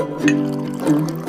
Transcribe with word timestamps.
Música 0.00 1.19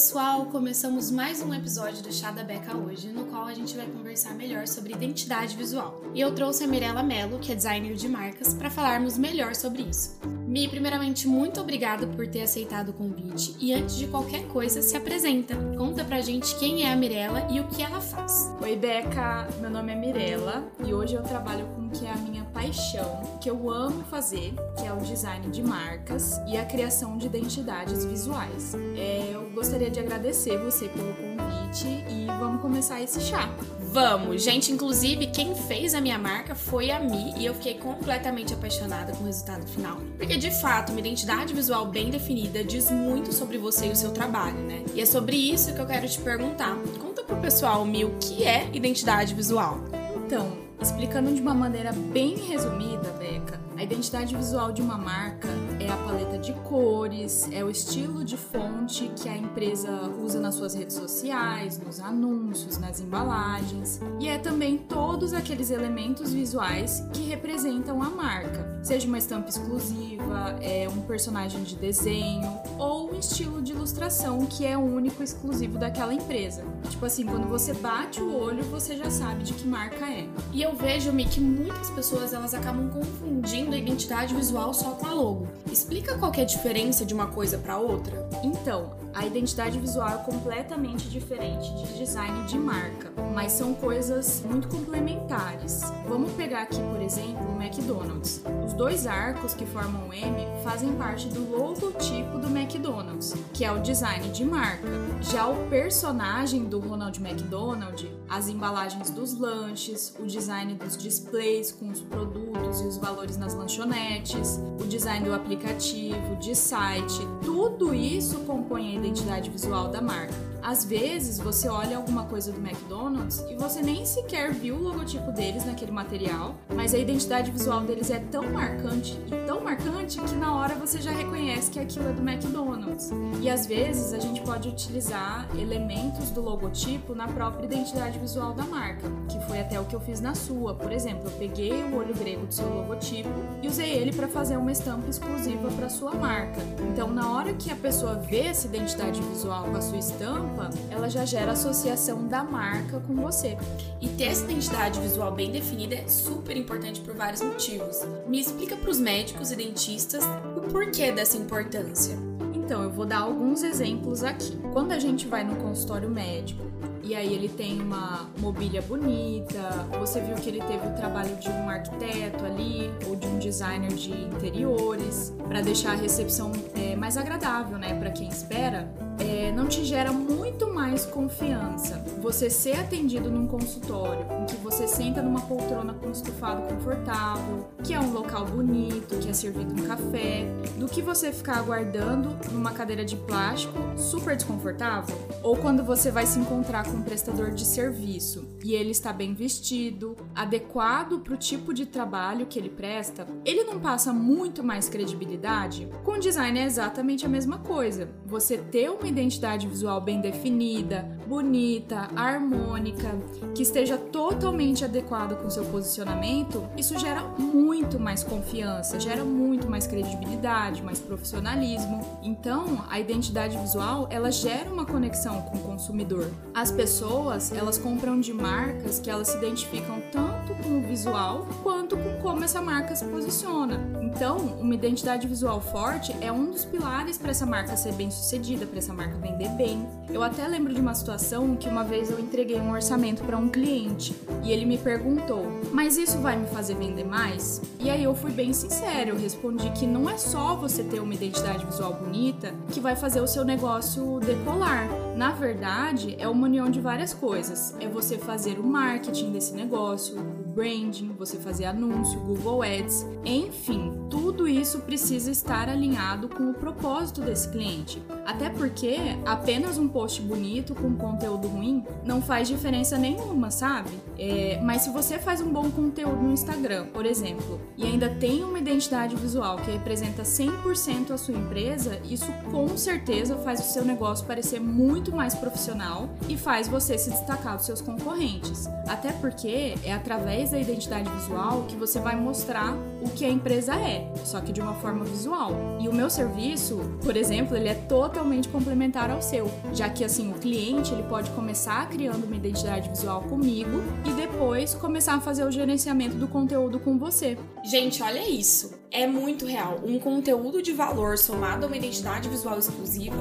pessoal, 0.00 0.46
começamos 0.46 1.10
mais 1.10 1.42
um 1.42 1.52
episódio 1.52 2.02
do 2.02 2.10
Chá 2.10 2.30
da 2.30 2.42
Beca 2.42 2.74
hoje, 2.74 3.08
no 3.08 3.26
qual 3.26 3.44
a 3.44 3.52
gente 3.52 3.76
vai 3.76 3.84
conversar 3.84 4.32
melhor 4.32 4.66
sobre 4.66 4.94
identidade 4.94 5.54
visual. 5.54 6.00
E 6.14 6.20
eu 6.22 6.34
trouxe 6.34 6.64
a 6.64 6.66
Mirella 6.66 7.02
Mello, 7.02 7.38
que 7.38 7.52
é 7.52 7.54
designer 7.54 7.94
de 7.94 8.08
marcas, 8.08 8.54
para 8.54 8.70
falarmos 8.70 9.18
melhor 9.18 9.54
sobre 9.54 9.82
isso. 9.82 10.18
Mi, 10.24 10.66
primeiramente, 10.66 11.28
muito 11.28 11.60
obrigada 11.60 12.06
por 12.06 12.26
ter 12.26 12.40
aceitado 12.40 12.88
o 12.88 12.92
convite 12.94 13.54
e 13.60 13.74
antes 13.74 13.94
de 13.96 14.06
qualquer 14.06 14.48
coisa, 14.48 14.80
se 14.80 14.96
apresenta. 14.96 15.54
Conta 15.76 16.02
pra 16.02 16.22
gente 16.22 16.56
quem 16.56 16.84
é 16.84 16.92
a 16.94 16.96
Mirella 16.96 17.46
e 17.50 17.60
o 17.60 17.68
que 17.68 17.82
ela 17.82 18.00
faz. 18.00 18.50
Oi, 18.62 18.76
Beca, 18.76 19.48
meu 19.60 19.68
nome 19.68 19.92
é 19.92 19.96
Mirella 19.96 20.66
e 20.82 20.94
hoje 20.94 21.14
eu 21.14 21.22
trabalho 21.22 21.66
com 21.74 21.79
que 21.92 22.06
é 22.06 22.10
a 22.10 22.16
minha 22.16 22.44
paixão, 22.44 23.38
que 23.40 23.50
eu 23.50 23.70
amo 23.70 24.02
fazer, 24.04 24.54
que 24.76 24.86
é 24.86 24.92
o 24.92 24.98
design 24.98 25.48
de 25.48 25.62
marcas 25.62 26.40
e 26.46 26.56
a 26.56 26.64
criação 26.64 27.16
de 27.16 27.26
identidades 27.26 28.04
visuais. 28.04 28.74
É, 28.96 29.30
eu 29.32 29.50
gostaria 29.50 29.90
de 29.90 30.00
agradecer 30.00 30.58
você 30.58 30.88
pelo 30.88 31.12
convite 31.14 31.86
e 32.08 32.26
vamos 32.38 32.60
começar 32.60 33.00
esse 33.00 33.20
chá. 33.20 33.48
Vamos! 33.92 34.42
Gente, 34.42 34.70
inclusive, 34.70 35.26
quem 35.28 35.54
fez 35.54 35.94
a 35.94 36.00
minha 36.00 36.18
marca 36.18 36.54
foi 36.54 36.90
a 36.90 37.00
Mi 37.00 37.34
e 37.36 37.44
eu 37.44 37.54
fiquei 37.54 37.74
completamente 37.74 38.54
apaixonada 38.54 39.12
com 39.12 39.24
o 39.24 39.26
resultado 39.26 39.66
final. 39.66 39.98
Porque, 40.16 40.36
de 40.36 40.50
fato, 40.50 40.90
uma 40.90 41.00
identidade 41.00 41.52
visual 41.52 41.86
bem 41.86 42.10
definida 42.10 42.62
diz 42.62 42.90
muito 42.90 43.32
sobre 43.32 43.58
você 43.58 43.86
e 43.86 43.90
o 43.90 43.96
seu 43.96 44.12
trabalho, 44.12 44.58
né? 44.58 44.84
E 44.94 45.00
é 45.00 45.06
sobre 45.06 45.36
isso 45.36 45.74
que 45.74 45.80
eu 45.80 45.86
quero 45.86 46.08
te 46.08 46.20
perguntar. 46.20 46.76
Conta 47.00 47.24
pro 47.24 47.36
pessoal, 47.36 47.84
Mi, 47.84 48.04
o 48.04 48.16
que 48.20 48.44
é 48.44 48.68
identidade 48.72 49.34
visual? 49.34 49.80
Então, 50.24 50.59
explicando 50.80 51.32
de 51.32 51.40
uma 51.40 51.54
maneira 51.54 51.92
bem 51.92 52.36
resumida, 52.36 53.10
Beca, 53.18 53.60
a 53.76 53.82
identidade 53.82 54.36
visual 54.36 54.72
de 54.72 54.82
uma 54.82 54.98
marca 54.98 55.48
é 55.78 55.88
a 55.88 55.96
paleta 55.96 56.38
de 56.38 56.52
cores, 56.52 57.48
é 57.50 57.64
o 57.64 57.70
estilo 57.70 58.22
de 58.22 58.36
fonte 58.36 59.10
que 59.16 59.28
a 59.28 59.36
empresa 59.36 59.90
usa 60.22 60.38
nas 60.38 60.54
suas 60.54 60.74
redes 60.74 60.96
sociais, 60.96 61.78
nos 61.78 61.98
anúncios, 61.98 62.78
nas 62.78 63.00
embalagens, 63.00 64.00
e 64.18 64.28
é 64.28 64.36
também 64.36 64.76
todos 64.76 65.32
aqueles 65.32 65.70
elementos 65.70 66.32
visuais 66.32 67.02
que 67.12 67.22
representam 67.22 68.02
a 68.02 68.10
marca, 68.10 68.80
seja 68.82 69.06
uma 69.06 69.18
estampa 69.18 69.48
exclusiva, 69.48 70.58
é 70.60 70.88
um 70.88 71.00
personagem 71.02 71.62
de 71.62 71.76
desenho 71.76 72.50
ou 72.78 72.99
estilo 73.20 73.62
de 73.62 73.72
ilustração 73.72 74.46
que 74.46 74.66
é 74.66 74.76
único 74.76 75.22
exclusivo 75.22 75.78
daquela 75.78 76.12
empresa. 76.12 76.64
Tipo 76.88 77.06
assim, 77.06 77.24
quando 77.24 77.48
você 77.48 77.72
bate 77.74 78.20
o 78.20 78.34
olho, 78.34 78.64
você 78.64 78.96
já 78.96 79.10
sabe 79.10 79.44
de 79.44 79.52
que 79.52 79.68
marca 79.68 80.06
é. 80.06 80.26
E 80.52 80.62
eu 80.62 80.74
vejo, 80.74 81.12
Mi, 81.12 81.26
que 81.26 81.40
muitas 81.40 81.90
pessoas 81.90 82.32
elas 82.32 82.54
acabam 82.54 82.90
confundindo 82.90 83.74
a 83.74 83.78
identidade 83.78 84.34
visual 84.34 84.74
só 84.74 84.92
com 84.92 85.06
a 85.06 85.14
logo. 85.14 85.48
Explica 85.70 86.18
qual 86.18 86.32
é 86.34 86.40
a 86.40 86.44
diferença 86.44 87.04
de 87.04 87.14
uma 87.14 87.26
coisa 87.26 87.58
para 87.58 87.78
outra? 87.78 88.28
Então, 88.42 88.92
a 89.14 89.26
identidade 89.26 89.78
visual 89.78 90.08
é 90.08 90.18
completamente 90.18 91.08
diferente 91.08 91.72
de 91.74 91.98
design 91.98 92.46
de 92.46 92.58
marca, 92.58 93.12
mas 93.34 93.52
são 93.52 93.74
coisas 93.74 94.42
muito 94.48 94.68
complementares. 94.68 95.82
Vamos 96.08 96.32
pegar 96.32 96.62
aqui, 96.62 96.80
por 96.80 97.00
exemplo, 97.02 97.54
o 97.54 97.62
McDonald's. 97.62 98.42
Os 98.64 98.72
dois 98.72 99.06
arcos 99.06 99.52
que 99.52 99.66
formam 99.66 100.08
o 100.08 100.14
M 100.14 100.46
fazem 100.62 100.92
parte 100.92 101.28
do 101.28 101.50
logotipo 101.50 102.38
do 102.38 102.46
McDonald's, 102.56 103.09
que 103.52 103.64
é 103.64 103.72
o 103.72 103.80
design 103.80 104.28
de 104.30 104.44
marca. 104.44 104.88
Já 105.20 105.46
o 105.46 105.68
personagem 105.68 106.64
do 106.64 106.78
Ronald 106.78 107.18
McDonald, 107.20 108.10
as 108.28 108.48
embalagens 108.48 109.10
dos 109.10 109.38
lanches, 109.38 110.14
o 110.18 110.26
design 110.26 110.74
dos 110.74 110.96
displays 110.96 111.72
com 111.72 111.88
os 111.88 112.00
produtos 112.00 112.80
e 112.80 112.86
os 112.86 112.96
valores 112.96 113.36
nas 113.36 113.54
lanchonetes, 113.54 114.60
o 114.80 114.86
design 114.86 115.24
do 115.24 115.34
aplicativo, 115.34 116.36
de 116.36 116.54
site, 116.54 117.20
tudo 117.44 117.94
isso 117.94 118.38
compõe 118.40 118.90
a 118.90 118.98
identidade 118.98 119.50
visual 119.50 119.88
da 119.88 120.00
marca. 120.00 120.49
Às 120.62 120.84
vezes 120.84 121.38
você 121.38 121.68
olha 121.68 121.96
alguma 121.96 122.24
coisa 122.24 122.52
do 122.52 122.58
McDonald's 122.60 123.44
e 123.48 123.54
você 123.54 123.80
nem 123.80 124.04
sequer 124.04 124.52
viu 124.52 124.76
o 124.76 124.82
logotipo 124.82 125.32
deles 125.32 125.64
naquele 125.64 125.90
material, 125.90 126.54
mas 126.74 126.94
a 126.94 126.98
identidade 126.98 127.50
visual 127.50 127.80
deles 127.80 128.10
é 128.10 128.18
tão 128.18 128.50
marcante 128.50 129.18
e 129.26 129.46
tão 129.46 129.60
marcante 129.62 130.20
que 130.20 130.34
na 130.34 130.54
hora 130.54 130.74
você 130.74 131.00
já 131.00 131.10
reconhece 131.10 131.70
que 131.70 131.80
aquilo 131.80 132.08
é 132.08 132.12
do 132.12 132.22
McDonald's. 132.22 133.10
E 133.40 133.48
às 133.48 133.66
vezes 133.66 134.12
a 134.12 134.18
gente 134.18 134.40
pode 134.42 134.68
utilizar 134.68 135.48
elementos 135.58 136.30
do 136.30 136.40
logotipo 136.40 137.14
na 137.14 137.26
própria 137.26 137.64
identidade 137.64 138.18
visual 138.18 138.52
da 138.52 138.64
marca, 138.64 139.10
que 139.28 139.40
foi 139.46 139.60
até 139.60 139.80
o 139.80 139.84
que 139.84 139.96
eu 139.96 140.00
fiz 140.00 140.20
na 140.20 140.34
sua. 140.34 140.74
Por 140.74 140.92
exemplo, 140.92 141.28
eu 141.28 141.38
peguei 141.38 141.72
o 141.84 141.96
olho 141.96 142.14
grego 142.14 142.46
do 142.46 142.54
seu 142.54 142.68
logotipo 142.68 143.30
e 143.62 143.68
usei 143.68 143.90
ele 143.92 144.12
para 144.12 144.28
fazer 144.28 144.56
uma 144.56 144.72
estampa 144.72 145.08
exclusiva 145.08 145.68
para 145.70 145.88
sua 145.88 146.14
marca. 146.14 146.60
Então, 146.92 147.10
na 147.10 147.32
hora 147.32 147.54
que 147.54 147.70
a 147.70 147.76
pessoa 147.76 148.14
vê 148.16 148.40
essa 148.40 148.66
identidade 148.66 149.20
visual 149.22 149.64
com 149.64 149.76
a 149.76 149.80
sua 149.80 149.98
estampa, 149.98 150.49
ela 150.90 151.08
já 151.08 151.24
gera 151.24 151.52
associação 151.52 152.26
da 152.26 152.44
marca 152.44 153.00
com 153.00 153.14
você. 153.14 153.56
E 154.00 154.08
ter 154.08 154.24
essa 154.24 154.44
identidade 154.44 155.00
visual 155.00 155.32
bem 155.32 155.50
definida 155.50 155.94
é 155.94 156.06
super 156.06 156.56
importante 156.56 157.00
por 157.00 157.14
vários 157.14 157.42
motivos. 157.42 157.98
Me 158.26 158.40
explica 158.40 158.76
para 158.76 158.90
os 158.90 158.98
médicos 158.98 159.50
e 159.50 159.56
dentistas 159.56 160.24
o 160.56 160.60
porquê 160.60 161.12
dessa 161.12 161.36
importância. 161.36 162.16
Então, 162.54 162.82
eu 162.82 162.90
vou 162.90 163.04
dar 163.04 163.20
alguns 163.20 163.62
exemplos 163.62 164.22
aqui. 164.22 164.56
Quando 164.72 164.92
a 164.92 164.98
gente 164.98 165.26
vai 165.26 165.42
no 165.42 165.56
consultório 165.56 166.08
médico 166.08 166.62
e 167.02 167.14
aí 167.14 167.34
ele 167.34 167.48
tem 167.48 167.80
uma 167.80 168.30
mobília 168.38 168.80
bonita, 168.82 169.58
você 169.98 170.20
viu 170.20 170.36
que 170.36 170.48
ele 170.48 170.60
teve 170.60 170.86
o 170.86 170.94
trabalho 170.94 171.34
de 171.36 171.48
um 171.48 171.68
arquiteto 171.68 172.44
ali 172.44 172.90
ou 173.08 173.16
de 173.16 173.26
um 173.26 173.38
designer 173.38 173.92
de 173.92 174.12
interiores 174.12 175.32
para 175.48 175.60
deixar 175.60 175.92
a 175.92 175.96
recepção 175.96 176.52
é, 176.76 176.94
mais 176.94 177.16
agradável, 177.16 177.78
né, 177.78 177.98
para 177.98 178.10
quem 178.10 178.28
espera 178.28 178.88
é, 179.20 179.52
não 179.52 179.66
te 179.66 179.84
gera 179.84 180.12
muito 180.12 180.39
mais 180.68 181.06
confiança 181.06 182.04
você 182.20 182.50
ser 182.50 182.78
atendido 182.78 183.30
num 183.30 183.46
consultório 183.46 184.26
em 184.42 184.46
que 184.46 184.56
você 184.56 184.86
senta 184.86 185.22
numa 185.22 185.40
poltrona 185.40 185.94
com 185.94 186.10
estofado 186.10 186.62
confortável, 186.62 187.68
que 187.82 187.94
é 187.94 188.00
um 188.00 188.12
local 188.12 188.44
bonito, 188.44 189.18
que 189.18 189.28
é 189.28 189.32
servido 189.32 189.72
um 189.72 189.86
café, 189.86 190.46
do 190.76 190.86
que 190.86 191.00
você 191.00 191.32
ficar 191.32 191.58
aguardando 191.58 192.36
numa 192.52 192.72
cadeira 192.72 193.04
de 193.04 193.16
plástico 193.16 193.78
super 193.96 194.36
desconfortável, 194.36 195.16
ou 195.42 195.56
quando 195.56 195.82
você 195.82 196.10
vai 196.10 196.26
se 196.26 196.38
encontrar 196.38 196.84
com 196.84 196.98
um 196.98 197.02
prestador 197.02 197.50
de 197.50 197.64
serviço 197.64 198.48
e 198.62 198.74
ele 198.74 198.90
está 198.90 199.12
bem 199.12 199.34
vestido, 199.34 200.16
adequado 200.34 201.20
para 201.20 201.34
o 201.34 201.36
tipo 201.36 201.72
de 201.72 201.86
trabalho 201.86 202.46
que 202.46 202.58
ele 202.58 202.68
presta, 202.68 203.26
ele 203.44 203.64
não 203.64 203.80
passa 203.80 204.12
muito 204.12 204.62
mais 204.62 204.88
credibilidade? 204.88 205.88
Com 206.04 206.18
design 206.18 206.58
é 206.58 206.64
exatamente 206.64 207.24
a 207.24 207.28
mesma 207.28 207.58
coisa. 207.58 208.08
Você 208.26 208.58
ter 208.58 208.90
uma 208.90 209.06
identidade 209.06 209.66
visual 209.66 210.00
bem 210.00 210.20
definida, 210.20 210.49
definida 210.50 211.19
bonita, 211.30 212.08
harmônica, 212.16 213.16
que 213.54 213.62
esteja 213.62 213.96
totalmente 213.96 214.84
adequado 214.84 215.40
com 215.40 215.48
seu 215.48 215.64
posicionamento, 215.66 216.68
isso 216.76 216.98
gera 216.98 217.22
muito 217.22 218.00
mais 218.00 218.24
confiança, 218.24 218.98
gera 218.98 219.24
muito 219.24 219.70
mais 219.70 219.86
credibilidade, 219.86 220.82
mais 220.82 220.98
profissionalismo. 220.98 222.04
Então, 222.20 222.84
a 222.90 222.98
identidade 222.98 223.56
visual, 223.56 224.08
ela 224.10 224.32
gera 224.32 224.68
uma 224.68 224.84
conexão 224.84 225.40
com 225.42 225.58
o 225.58 225.60
consumidor. 225.60 226.28
As 226.52 226.72
pessoas, 226.72 227.52
elas 227.52 227.78
compram 227.78 228.18
de 228.18 228.32
marcas 228.32 228.98
que 228.98 229.08
elas 229.08 229.28
se 229.28 229.36
identificam 229.38 230.02
tanto 230.10 230.52
com 230.64 230.80
o 230.80 230.82
visual 230.88 231.46
quanto 231.62 231.96
com 231.96 232.16
como 232.20 232.42
essa 232.42 232.60
marca 232.60 232.96
se 232.96 233.04
posiciona. 233.04 233.80
Então, 234.02 234.36
uma 234.60 234.74
identidade 234.74 235.28
visual 235.28 235.60
forte 235.60 236.12
é 236.20 236.32
um 236.32 236.50
dos 236.50 236.64
pilares 236.64 237.16
para 237.16 237.30
essa 237.30 237.46
marca 237.46 237.76
ser 237.76 237.92
bem 237.92 238.10
sucedida, 238.10 238.66
para 238.66 238.78
essa 238.78 238.92
marca 238.92 239.16
vender 239.16 239.48
bem. 239.50 239.86
Eu 240.08 240.24
até 240.24 240.48
lembro 240.48 240.74
de 240.74 240.80
uma 240.80 240.92
situação 240.92 241.19
que 241.58 241.68
uma 241.68 241.84
vez 241.84 242.10
eu 242.10 242.18
entreguei 242.18 242.58
um 242.58 242.72
orçamento 242.72 243.22
para 243.22 243.36
um 243.36 243.48
cliente 243.48 244.14
e 244.42 244.50
ele 244.50 244.64
me 244.64 244.78
perguntou: 244.78 245.44
"Mas 245.70 245.96
isso 245.96 246.18
vai 246.18 246.36
me 246.36 246.46
fazer 246.46 246.74
vender 246.74 247.04
mais?" 247.04 247.60
E 247.78 247.90
aí 247.90 248.02
eu 248.02 248.14
fui 248.14 248.30
bem 248.30 248.52
sincero, 248.52 249.10
eu 249.10 249.18
respondi 249.18 249.70
que 249.70 249.86
não 249.86 250.08
é 250.08 250.16
só 250.16 250.56
você 250.56 250.82
ter 250.82 251.00
uma 251.00 251.14
identidade 251.14 251.64
visual 251.66 251.92
bonita 251.92 252.54
que 252.72 252.80
vai 252.80 252.96
fazer 252.96 253.20
o 253.20 253.26
seu 253.26 253.44
negócio 253.44 254.18
decolar. 254.20 254.88
Na 255.16 255.32
verdade, 255.32 256.16
é 256.18 256.26
uma 256.26 256.46
união 256.46 256.70
de 256.70 256.80
várias 256.80 257.12
coisas. 257.12 257.74
É 257.78 257.86
você 257.86 258.16
fazer 258.16 258.58
o 258.58 258.62
marketing 258.62 259.32
desse 259.32 259.52
negócio, 259.52 260.16
branding, 260.50 261.14
você 261.18 261.38
fazer 261.38 261.64
anúncio, 261.64 262.18
Google 262.20 262.62
Ads, 262.62 263.06
enfim, 263.24 264.00
tudo 264.10 264.48
isso 264.48 264.80
precisa 264.80 265.30
estar 265.30 265.68
alinhado 265.68 266.28
com 266.28 266.50
o 266.50 266.54
propósito 266.54 267.20
desse 267.20 267.48
cliente. 267.48 268.02
Até 268.26 268.48
porque 268.48 268.96
apenas 269.24 269.78
um 269.78 269.88
post 269.88 270.20
bonito 270.22 270.74
com 270.74 270.96
conteúdo 270.96 271.48
ruim 271.48 271.84
não 272.04 272.20
faz 272.20 272.48
diferença 272.48 272.98
nenhuma, 272.98 273.50
sabe? 273.50 273.90
É, 274.18 274.60
mas 274.62 274.82
se 274.82 274.90
você 274.90 275.18
faz 275.18 275.40
um 275.40 275.52
bom 275.52 275.70
conteúdo 275.70 276.22
no 276.22 276.32
Instagram, 276.32 276.86
por 276.92 277.06
exemplo, 277.06 277.60
e 277.76 277.84
ainda 277.84 278.08
tem 278.08 278.42
uma 278.44 278.58
identidade 278.58 279.16
visual 279.16 279.56
que 279.58 279.70
representa 279.70 280.22
100% 280.22 281.10
a 281.10 281.18
sua 281.18 281.34
empresa, 281.34 282.00
isso 282.04 282.30
com 282.50 282.76
certeza 282.76 283.36
faz 283.36 283.60
o 283.60 283.72
seu 283.72 283.84
negócio 283.84 284.26
parecer 284.26 284.60
muito 284.60 285.12
mais 285.12 285.34
profissional 285.34 286.08
e 286.28 286.36
faz 286.36 286.68
você 286.68 286.96
se 286.98 287.10
destacar 287.10 287.56
dos 287.56 287.66
seus 287.66 287.80
concorrentes. 287.80 288.66
Até 288.86 289.12
porque 289.12 289.74
é 289.84 289.92
através 289.92 290.39
da 290.48 290.58
identidade 290.58 291.10
visual 291.10 291.64
que 291.68 291.76
você 291.76 292.00
vai 292.00 292.16
mostrar 292.16 292.74
o 293.02 293.10
que 293.10 293.24
a 293.24 293.28
empresa 293.28 293.74
é, 293.74 294.10
só 294.24 294.40
que 294.40 294.52
de 294.52 294.60
uma 294.60 294.74
forma 294.74 295.04
visual. 295.04 295.52
E 295.78 295.88
o 295.88 295.92
meu 295.92 296.08
serviço, 296.08 296.78
por 297.02 297.16
exemplo, 297.16 297.54
ele 297.54 297.68
é 297.68 297.74
totalmente 297.74 298.48
complementar 298.48 299.10
ao 299.10 299.20
seu, 299.20 299.50
já 299.74 299.90
que 299.90 300.02
assim 300.02 300.30
o 300.30 300.34
cliente 300.34 300.92
ele 300.92 301.02
pode 301.02 301.30
começar 301.32 301.86
criando 301.90 302.24
uma 302.24 302.36
identidade 302.36 302.88
visual 302.88 303.22
comigo 303.22 303.82
e 304.06 304.12
depois 304.12 304.74
começar 304.74 305.14
a 305.14 305.20
fazer 305.20 305.44
o 305.44 305.50
gerenciamento 305.50 306.16
do 306.16 306.26
conteúdo 306.26 306.80
com 306.80 306.98
você. 306.98 307.36
Gente, 307.62 308.02
olha 308.02 308.26
isso. 308.26 308.80
É 308.90 309.06
muito 309.06 309.46
real. 309.46 309.80
Um 309.84 309.98
conteúdo 309.98 310.62
de 310.62 310.72
valor 310.72 311.18
somado 311.18 311.64
a 311.64 311.68
uma 311.68 311.76
identidade 311.76 312.28
visual 312.28 312.58
exclusiva 312.58 313.16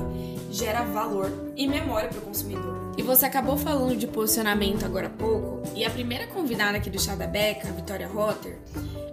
gera 0.50 0.84
valor 0.84 1.32
e 1.56 1.68
memória 1.68 2.10
para 2.10 2.20
o 2.20 2.22
consumidor. 2.22 2.89
Você 3.10 3.26
acabou 3.26 3.58
falando 3.58 3.98
de 3.98 4.06
posicionamento 4.06 4.86
agora 4.86 5.08
há 5.08 5.10
pouco, 5.10 5.64
e 5.76 5.84
a 5.84 5.90
primeira 5.90 6.28
convidada 6.28 6.78
aqui 6.78 6.92
do 6.92 7.02
Chá 7.02 7.16
da 7.16 7.26
Beca, 7.26 7.68
Vitória 7.72 8.08
Rotter, 8.08 8.60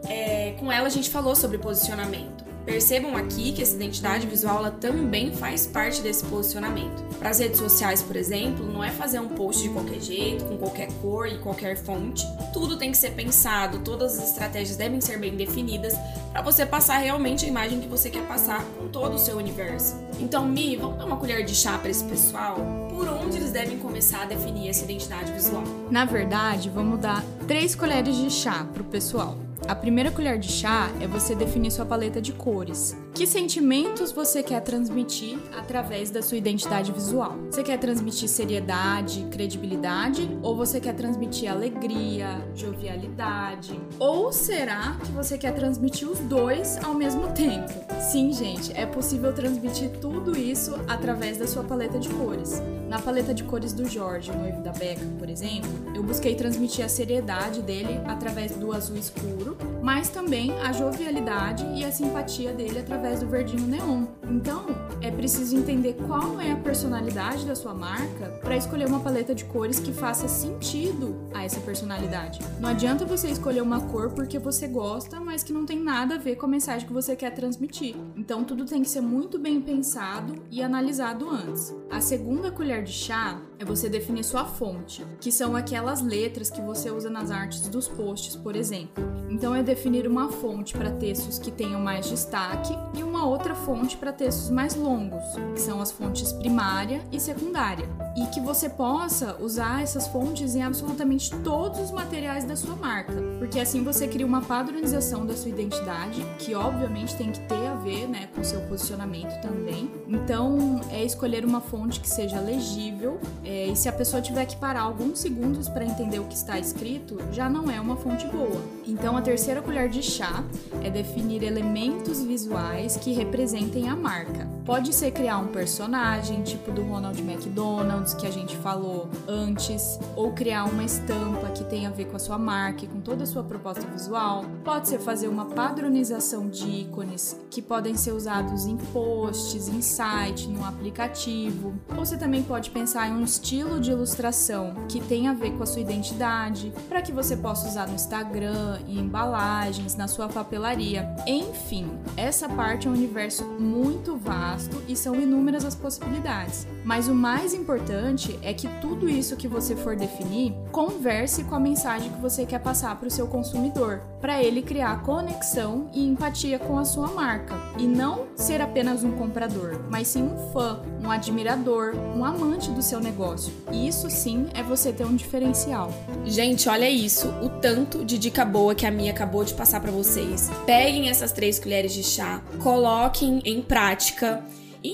é, 0.07 0.55
com 0.61 0.71
ela 0.71 0.87
a 0.87 0.91
gente 0.91 1.09
falou 1.09 1.35
sobre 1.35 1.57
posicionamento. 1.57 2.45
Percebam 2.67 3.17
aqui 3.17 3.53
que 3.53 3.63
essa 3.63 3.77
identidade 3.77 4.27
visual 4.27 4.59
ela 4.59 4.73
também 4.73 5.33
faz 5.33 5.69
parte 5.69 6.03
desse 6.03 6.25
posicionamento. 6.25 7.01
Para 7.17 7.31
as 7.31 7.39
redes 7.39 7.61
sociais, 7.61 8.03
por 8.03 8.17
exemplo, 8.17 8.67
não 8.67 8.83
é 8.83 8.91
fazer 8.91 9.21
um 9.21 9.29
post 9.29 9.63
de 9.63 9.69
qualquer 9.69 10.01
jeito, 10.01 10.45
com 10.45 10.59
qualquer 10.59 10.89
cor 11.01 11.29
e 11.29 11.39
qualquer 11.39 11.77
fonte. 11.77 12.27
Tudo 12.53 12.77
tem 12.77 12.91
que 12.91 12.97
ser 12.97 13.13
pensado, 13.13 13.79
todas 13.85 14.19
as 14.19 14.31
estratégias 14.31 14.77
devem 14.77 15.01
ser 15.01 15.17
bem 15.17 15.37
definidas 15.37 15.95
para 16.33 16.43
você 16.43 16.67
passar 16.67 16.99
realmente 16.99 17.45
a 17.45 17.49
imagem 17.49 17.81
que 17.81 17.87
você 17.87 18.11
quer 18.11 18.27
passar 18.27 18.65
com 18.77 18.89
todo 18.89 19.15
o 19.15 19.19
seu 19.19 19.37
universo. 19.37 19.97
Então, 20.19 20.45
Mi, 20.45 20.75
vamos 20.75 20.99
dar 20.99 21.05
uma 21.05 21.17
colher 21.17 21.45
de 21.45 21.55
chá 21.55 21.79
para 21.79 21.89
esse 21.89 22.03
pessoal? 22.03 22.57
Por 22.91 23.07
onde 23.07 23.37
eles 23.37 23.53
devem 23.53 23.79
começar 23.79 24.23
a 24.23 24.27
definir 24.27 24.71
essa 24.71 24.83
identidade 24.83 25.31
visual? 25.31 25.62
Na 25.89 26.05
verdade, 26.05 26.69
vamos 26.69 26.99
dar 26.99 27.25
três 27.47 27.77
colheres 27.77 28.17
de 28.17 28.29
chá 28.29 28.67
para 28.73 28.83
o 28.83 28.87
pessoal. 28.87 29.46
A 29.69 29.75
primeira 29.75 30.13
colher 30.13 30.39
de 30.39 30.49
chá 30.49 30.89
é 31.01 31.09
você 31.09 31.35
definir 31.35 31.73
sua 31.73 31.85
paleta 31.85 32.23
de 32.23 32.33
cores. 32.33 32.97
Que 33.17 33.27
sentimentos 33.27 34.13
você 34.13 34.43
quer 34.43 34.61
transmitir 34.61 35.39
através 35.57 36.11
da 36.11 36.21
sua 36.21 36.37
identidade 36.37 36.93
visual? 36.93 37.35
Você 37.51 37.63
quer 37.63 37.79
transmitir 37.79 38.29
seriedade, 38.29 39.27
credibilidade 39.31 40.29
ou 40.43 40.55
você 40.55 40.79
quer 40.79 40.95
transmitir 40.95 41.51
alegria, 41.51 42.47
jovialidade? 42.55 43.81
Ou 43.99 44.31
será 44.35 44.99
que 45.03 45.11
você 45.13 45.39
quer 45.39 45.55
transmitir 45.55 46.07
os 46.07 46.19
dois 46.19 46.77
ao 46.85 46.93
mesmo 46.93 47.33
tempo? 47.33 47.73
Sim, 48.13 48.35
gente, 48.35 48.71
é 48.77 48.85
possível 48.85 49.33
transmitir 49.33 49.93
tudo 49.99 50.37
isso 50.37 50.75
através 50.87 51.39
da 51.39 51.47
sua 51.47 51.65
paleta 51.65 51.99
de 51.99 52.11
cores. 52.11 52.61
Na 52.87 53.01
paleta 53.01 53.33
de 53.33 53.45
cores 53.45 53.73
do 53.73 53.89
Jorge, 53.89 54.31
noivo 54.31 54.61
da 54.61 54.73
Becca, 54.73 55.07
por 55.19 55.31
exemplo, 55.31 55.71
eu 55.95 56.03
busquei 56.03 56.35
transmitir 56.35 56.85
a 56.85 56.89
seriedade 56.89 57.62
dele 57.62 57.99
através 58.05 58.53
do 58.53 58.73
azul 58.73 58.97
escuro, 58.97 59.57
mas 59.87 60.09
também 60.09 60.50
a 60.62 60.73
jovialidade 60.73 61.65
e 61.77 61.85
a 61.85 61.93
simpatia 61.93 62.53
dele 62.53 62.81
através 62.81 63.21
do 63.21 63.29
verdinho 63.29 63.69
neon. 63.69 64.06
Então, 64.29 64.67
é 65.00 65.12
preciso 65.12 65.56
entender 65.56 65.93
qual 66.09 66.41
é 66.41 66.50
a 66.50 66.56
personalidade 66.56 67.47
da 67.47 67.55
sua 67.55 67.73
marca 67.73 68.31
para 68.43 68.56
escolher 68.56 68.88
uma 68.88 68.99
paleta 68.99 69.33
de 69.33 69.44
cores 69.44 69.79
que 69.79 69.93
faça 69.93 70.27
sentido 70.27 71.15
a 71.33 71.44
essa 71.44 71.61
personalidade. 71.61 72.41
Não 72.59 72.69
adianta 72.69 73.05
você 73.05 73.29
escolher 73.29 73.61
uma 73.61 73.81
cor 73.81 74.11
porque 74.11 74.41
você 74.41 74.67
gosta, 74.67 75.21
mas 75.21 75.44
que 75.44 75.53
não 75.53 75.65
tem 75.65 75.79
nada 75.79 76.17
a 76.17 76.19
ver 76.19 76.35
com 76.35 76.47
a 76.47 76.49
mensagem 76.49 76.85
que 76.85 76.93
você 76.93 77.15
quer 77.15 77.31
transmitir. 77.31 77.94
Então, 78.17 78.43
tudo 78.43 78.65
tem 78.65 78.83
que 78.83 78.88
ser 78.88 79.03
muito 79.03 79.38
bem 79.38 79.61
pensado 79.61 80.35
e 80.50 80.65
analisado 80.65 81.31
antes. 81.31 81.73
A 81.88 82.00
segunda 82.00 82.50
colher 82.50 82.83
de 82.83 82.93
chá 82.93 83.41
é 83.56 83.65
você 83.65 83.88
definir 83.88 84.25
sua 84.25 84.44
fonte, 84.44 85.06
que 85.21 85.31
são 85.31 85.55
aquelas 85.55 86.03
letras 86.03 86.50
que 86.50 86.61
você 86.61 86.91
usa 86.91 87.09
nas 87.09 87.31
artes 87.31 87.69
dos 87.69 87.87
posts, 87.87 88.35
por 88.35 88.56
exemplo. 88.56 89.05
Então 89.31 89.55
é 89.55 89.62
definir 89.76 90.08
uma 90.08 90.31
fonte 90.31 90.75
para 90.75 90.90
textos 90.90 91.38
que 91.38 91.50
tenham 91.50 91.78
mais 91.78 92.08
destaque 92.08 92.75
e 92.96 93.02
uma 93.02 93.26
outra 93.26 93.55
fonte 93.55 93.94
para 93.94 94.11
textos 94.11 94.49
mais 94.49 94.75
longos, 94.75 95.23
que 95.52 95.61
são 95.61 95.82
as 95.82 95.93
fontes 95.93 96.32
primária 96.32 97.02
e 97.12 97.20
secundária. 97.20 97.87
E 98.17 98.26
que 98.28 98.40
você 98.40 98.70
possa 98.70 99.37
usar 99.38 99.82
essas 99.82 100.06
fontes 100.08 100.56
em 100.56 100.62
absolutamente 100.62 101.31
todos 101.44 101.78
os 101.78 101.90
materiais 101.90 102.44
da 102.44 102.56
sua 102.56 102.75
marca, 102.75 103.12
porque 103.38 103.61
assim 103.61 103.84
você 103.84 104.08
cria 104.08 104.25
uma 104.25 104.40
padronização 104.40 105.26
da 105.26 105.37
sua 105.37 105.50
identidade, 105.50 106.25
que 106.38 106.55
obviamente 106.55 107.14
tem 107.14 107.31
que 107.31 107.40
ter 107.40 107.67
a 107.67 107.75
ver 107.75 108.08
né, 108.08 108.31
com 108.34 108.43
seu 108.43 108.62
posicionamento 108.62 109.38
também. 109.43 109.90
Então 110.08 110.81
é 110.90 111.05
escolher 111.05 111.44
uma 111.44 111.61
fonte 111.61 112.00
que 112.00 112.08
seja 112.08 112.40
legível 112.40 113.20
é, 113.44 113.67
e 113.67 113.76
se 113.76 113.90
a 113.90 113.93
pessoa 113.93 114.23
tiver 114.23 114.46
que 114.46 114.56
parar 114.56 114.81
alguns 114.81 115.19
segundos 115.19 115.69
para 115.69 115.84
entender 115.84 116.19
o 116.19 116.25
que 116.25 116.34
está 116.34 116.58
escrito, 116.58 117.19
já 117.31 117.50
não 117.50 117.70
é 117.70 117.78
uma 117.78 117.96
fonte 117.96 118.26
boa. 118.28 118.62
Então, 118.87 119.17
a 119.17 119.23
terceira 119.23 119.61
colher 119.67 119.89
de 119.89 120.01
chá 120.01 120.45
é 120.83 120.89
definir 120.89 121.43
elementos 121.43 122.23
visuais 122.23 122.97
que 122.97 123.13
representem 123.13 123.89
a 123.89 123.97
marca. 123.97 124.56
Pode 124.67 124.93
ser 124.93 125.13
criar 125.13 125.39
um 125.39 125.47
personagem, 125.47 126.43
tipo 126.43 126.73
do 126.73 126.83
Ronald 126.83 127.17
McDonald's, 127.23 128.15
que 128.15 128.27
a 128.27 128.33
gente 128.33 128.57
falou 128.57 129.09
antes, 129.29 129.97
ou 130.17 130.33
criar 130.33 130.65
uma 130.65 130.83
estampa 130.83 131.51
que 131.55 131.63
tenha 131.63 131.89
a 131.89 131.93
ver 131.93 132.07
com 132.07 132.17
a 132.17 132.19
sua 132.19 132.37
marca 132.37 132.85
e 132.85 132.89
com 132.89 133.01
toda 133.01 133.23
a 133.23 133.27
sua 133.29 133.45
proposta 133.45 133.87
visual. 133.87 134.45
Pode 134.65 134.89
ser 134.89 134.99
fazer 134.99 135.29
uma 135.29 135.45
padronização 135.45 136.49
de 136.49 136.69
ícones 136.69 137.39
que 137.49 137.63
podem 137.63 137.97
ser 137.97 138.11
usados 138.11 138.67
em 138.67 138.77
posts, 138.77 139.69
em 139.69 139.81
site, 139.81 140.49
no 140.49 140.65
aplicativo. 140.65 141.73
Ou 141.91 142.05
você 142.05 142.17
também 142.17 142.43
pode 142.43 142.71
pensar 142.71 143.09
em 143.09 143.12
um 143.12 143.23
estilo 143.23 143.79
de 143.79 143.93
ilustração 143.93 144.75
que 144.89 145.01
tenha 145.01 145.31
a 145.31 145.35
ver 145.35 145.53
com 145.53 145.62
a 145.62 145.67
sua 145.67 145.81
identidade, 145.81 146.73
para 146.89 147.03
que 147.03 147.12
você 147.12 147.37
possa 147.37 147.69
usar 147.69 147.87
no 147.87 147.95
Instagram, 147.95 148.81
em 148.89 148.99
embalagens, 148.99 149.95
na 149.95 150.09
sua 150.09 150.29
papelaria. 150.29 151.15
Enfim, 151.25 151.89
essa 152.17 152.49
parte 152.49 152.89
é 152.89 152.91
um 152.91 152.95
universo 152.95 153.45
muito 153.45 154.17
vasto 154.17 154.56
e 154.88 154.97
são 154.97 155.14
inúmeras 155.20 155.64
as 155.64 155.75
possibilidades. 155.75 156.67
Mas 156.85 157.08
o 157.08 157.14
mais 157.14 157.53
importante 157.53 158.38
é 158.43 158.53
que 158.55 158.69
tudo 158.81 159.08
isso 159.08 159.37
que 159.37 159.49
você 159.49 159.76
for 159.76 159.97
definir 159.97 160.55
converse 160.73 161.44
com 161.44 161.55
a 161.55 161.61
mensagem 161.61 162.11
que 162.11 162.20
você 162.20 162.47
quer 162.47 162.61
passar 162.61 162.97
para 162.97 163.08
o 163.08 163.11
seu 163.11 163.26
consumidor, 163.26 164.00
para 164.26 164.43
ele 164.43 164.61
criar 164.61 165.05
conexão 165.05 165.88
e 165.94 166.05
empatia 166.05 166.58
com 166.58 166.76
a 166.76 166.84
sua 166.84 167.06
marca 167.12 167.55
e 167.78 167.84
não 167.84 168.26
ser 168.34 168.61
apenas 168.61 169.05
um 169.05 169.12
comprador, 169.12 169.81
mas 169.88 170.08
sim 170.08 170.25
um 170.25 170.52
fã, 170.52 170.82
um 171.00 171.08
admirador, 171.08 171.94
um 171.94 172.25
amante 172.25 172.69
do 172.70 172.82
seu 172.82 172.99
negócio. 172.99 173.52
E 173.70 173.87
isso 173.87 174.11
sim 174.11 174.49
é 174.52 174.64
você 174.64 174.93
ter 174.93 175.06
um 175.06 175.14
diferencial. 175.14 175.94
Gente, 176.25 176.69
olha 176.69 176.90
isso, 176.90 177.28
o 177.40 177.49
tanto 177.61 178.05
de 178.05 178.19
dica 178.19 178.44
boa 178.44 178.75
que 178.75 178.84
a 178.84 178.90
minha 178.90 179.12
acabou 179.12 179.44
de 179.44 179.55
passar 179.55 179.81
para 179.81 179.92
vocês. 179.92 180.50
Peguem 180.66 181.09
essas 181.09 181.30
três 181.30 181.61
colheres 181.61 181.95
de 181.95 182.02
chá, 182.02 182.42
coloquem 182.61 183.40
em 183.45 183.62
prática 183.62 184.45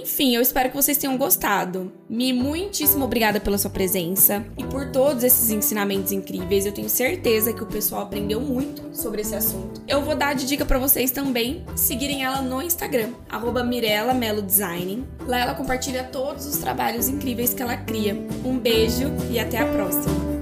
enfim, 0.00 0.34
eu 0.34 0.40
espero 0.40 0.70
que 0.70 0.76
vocês 0.76 0.96
tenham 0.96 1.16
gostado. 1.16 1.92
Me 2.08 2.32
muitíssimo 2.32 3.04
obrigada 3.04 3.40
pela 3.40 3.58
sua 3.58 3.70
presença 3.70 4.44
e 4.56 4.64
por 4.64 4.90
todos 4.90 5.24
esses 5.24 5.50
ensinamentos 5.50 6.12
incríveis. 6.12 6.64
Eu 6.64 6.72
tenho 6.72 6.88
certeza 6.88 7.52
que 7.52 7.62
o 7.62 7.66
pessoal 7.66 8.02
aprendeu 8.02 8.40
muito 8.40 8.96
sobre 8.96 9.22
esse 9.22 9.34
assunto. 9.34 9.82
Eu 9.88 10.02
vou 10.02 10.14
dar 10.14 10.34
de 10.34 10.46
dica 10.46 10.64
para 10.64 10.78
vocês 10.78 11.10
também 11.10 11.64
seguirem 11.74 12.24
ela 12.24 12.40
no 12.42 12.62
Instagram, 12.62 13.10
@mirela_melo_design. 13.64 15.04
Lá 15.26 15.38
ela 15.38 15.54
compartilha 15.54 16.04
todos 16.04 16.46
os 16.46 16.58
trabalhos 16.58 17.08
incríveis 17.08 17.52
que 17.52 17.62
ela 17.62 17.76
cria. 17.76 18.14
Um 18.44 18.58
beijo 18.58 19.10
e 19.30 19.38
até 19.38 19.58
a 19.58 19.66
próxima. 19.66 20.41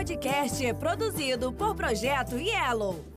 Podcast 0.00 0.64
é 0.64 0.72
produzido 0.72 1.52
por 1.52 1.74
Projeto 1.74 2.38
Yellow. 2.38 3.04